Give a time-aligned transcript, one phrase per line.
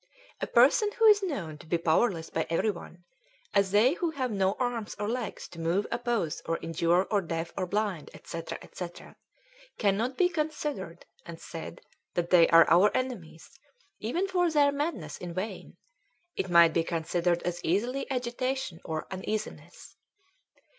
[0.41, 3.03] "A person who is known to be powerless by every one,
[3.53, 7.53] as they who have no arms or legs to move oppose or injure or deaf
[7.55, 8.41] or blind &c.
[8.73, 8.87] &c.
[9.77, 11.81] cannot be considered and said
[12.15, 13.59] that they are our enemies
[13.99, 15.77] even for their madness in vain
[16.35, 19.97] it might be considered as easily agitation or uneasiness.